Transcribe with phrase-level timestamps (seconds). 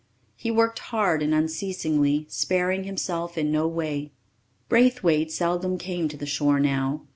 [0.35, 4.11] He worked hard and unceasingly, sparing himself in no way.
[4.67, 7.03] Braithwaite seldom came to the shore now.